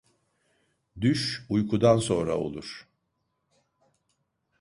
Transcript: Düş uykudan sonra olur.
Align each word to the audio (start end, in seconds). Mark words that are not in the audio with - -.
Düş 1.01 1.45
uykudan 1.49 1.97
sonra 1.97 2.37
olur. 2.37 2.87